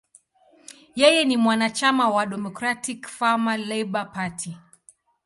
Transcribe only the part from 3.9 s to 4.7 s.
Party.